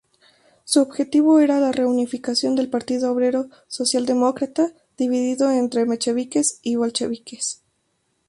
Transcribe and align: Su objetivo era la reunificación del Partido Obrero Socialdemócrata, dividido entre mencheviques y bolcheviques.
Su 0.65 0.81
objetivo 0.81 1.41
era 1.41 1.59
la 1.59 1.71
reunificación 1.71 2.55
del 2.55 2.71
Partido 2.71 3.11
Obrero 3.11 3.49
Socialdemócrata, 3.67 4.73
dividido 4.97 5.51
entre 5.51 5.85
mencheviques 5.85 6.57
y 6.63 6.75
bolcheviques. 6.75 7.61